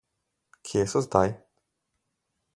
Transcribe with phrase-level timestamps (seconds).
[0.69, 1.35] Kje so zdaj?